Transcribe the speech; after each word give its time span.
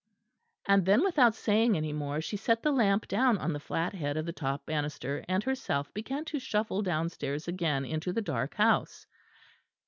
And 0.67 0.83
then 0.83 1.03
without 1.03 1.35
saying 1.35 1.77
any 1.77 1.93
more, 1.93 2.21
she 2.21 2.35
set 2.35 2.63
the 2.63 2.71
lamp 2.71 3.07
down 3.07 3.37
on 3.37 3.53
the 3.53 3.59
flat 3.59 3.93
head 3.93 4.17
of 4.17 4.25
the 4.25 4.33
top 4.33 4.65
banister 4.65 5.23
and 5.27 5.43
herself 5.43 5.93
began 5.93 6.25
to 6.25 6.39
shuffle 6.39 6.81
downstairs 6.81 7.47
again 7.47 7.85
into 7.85 8.11
the 8.11 8.21
dark 8.23 8.55
house. 8.55 9.05